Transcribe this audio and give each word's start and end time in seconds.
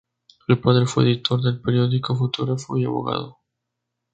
Su 0.47 0.59
padre 0.59 0.87
fue 0.87 1.03
editor 1.03 1.43
de 1.43 1.59
periódico, 1.59 2.15
fotógrafo 2.15 2.75
y 2.75 2.85
abogado. 2.85 3.37